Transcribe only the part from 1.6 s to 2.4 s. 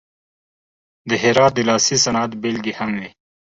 لاسي صنعت